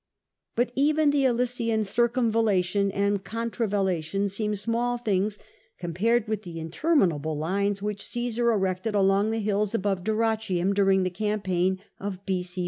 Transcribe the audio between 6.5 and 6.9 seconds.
C^SAR^S ACCEPTANCE OF RISKS 323